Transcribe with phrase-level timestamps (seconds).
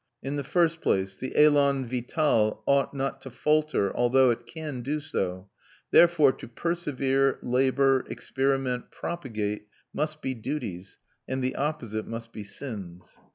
[0.23, 4.99] In the first place, the élan vital ought not to falter, although it can do
[4.99, 5.47] so:
[5.91, 13.15] therefore to persevere, labour, experiment, propagate, must be duties, and the opposite must be sins.